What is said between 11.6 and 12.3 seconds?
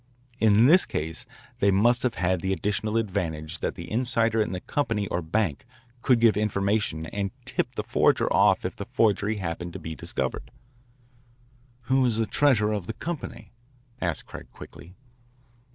"Who is the